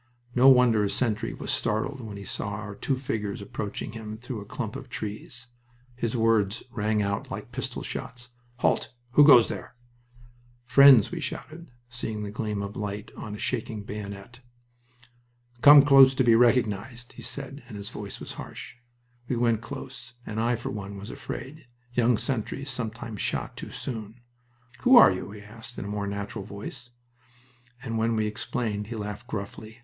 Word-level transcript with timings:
No 0.33 0.49
wonder 0.49 0.83
a 0.83 0.89
sentry 0.89 1.31
was 1.31 1.51
startled 1.51 2.01
when 2.01 2.17
he 2.17 2.23
saw 2.25 2.53
our 2.55 2.73
two 2.73 2.97
figures 2.97 3.39
approaching 3.39 3.91
him 3.91 4.17
through 4.17 4.41
a 4.41 4.45
clump 4.45 4.75
of 4.75 4.89
trees. 4.89 5.49
His 5.95 6.17
words 6.17 6.63
rang 6.71 7.03
out 7.03 7.29
like 7.29 7.51
pistol 7.51 7.83
shots. 7.83 8.29
"Halt! 8.61 8.91
Who 9.11 9.23
goes 9.23 9.47
there?" 9.47 9.75
"Friends!" 10.65 11.11
we 11.11 11.19
shouted, 11.19 11.69
seeing 11.87 12.23
the 12.23 12.31
gleam 12.31 12.63
of 12.63 12.75
light 12.75 13.11
on 13.15 13.35
a 13.35 13.37
shaking 13.37 13.83
bayonet. 13.83 14.39
"Come 15.61 15.83
close 15.83 16.15
to 16.15 16.23
be 16.23 16.33
recognized!" 16.33 17.13
he 17.13 17.21
said, 17.21 17.61
and 17.67 17.77
his 17.77 17.91
voice 17.91 18.19
was 18.19 18.31
harsh. 18.33 18.77
We 19.27 19.35
went 19.35 19.61
close, 19.61 20.13
and 20.25 20.39
I 20.39 20.55
for 20.55 20.71
one 20.71 20.97
was 20.97 21.11
afraid. 21.11 21.67
Young 21.93 22.17
sentries 22.17 22.71
sometimes 22.71 23.21
shot 23.21 23.55
too 23.55 23.69
soon. 23.69 24.21
"Who 24.79 24.95
are 24.97 25.11
you?" 25.11 25.29
he 25.29 25.41
asked, 25.43 25.77
in 25.77 25.85
a 25.85 25.93
more 25.93 26.07
natural 26.07 26.43
voice, 26.43 26.89
and 27.83 27.99
when 27.99 28.15
we 28.15 28.25
explained 28.25 28.87
he 28.87 28.95
laughed 28.95 29.27
gruffly. 29.27 29.79